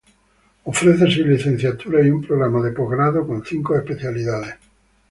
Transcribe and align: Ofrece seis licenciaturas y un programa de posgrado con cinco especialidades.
Ofrece 0.65 0.97
seis 1.05 1.27
licenciaturas 1.27 2.03
y 2.03 2.09
un 2.09 2.23
programa 2.23 2.59
de 2.63 2.71
posgrado 2.71 3.27
con 3.27 3.45
cinco 3.45 3.75
especialidades. 3.75 4.55